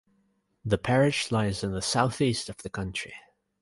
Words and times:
The 0.65 0.79
parish 0.79 1.31
lies 1.31 1.63
in 1.63 1.73
the 1.73 1.81
south 1.83 2.21
east 2.21 2.49
of 2.49 2.57
the 2.63 2.71
county. 2.71 3.13